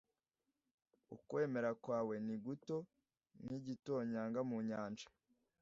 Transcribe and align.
Ukwemera 1.15 1.69
kwawe 1.83 2.15
ni 2.25 2.35
guto 2.45 2.75
nk’Igitonyanga 3.41 4.39
mu 4.49 4.57
nyanja 4.67 5.07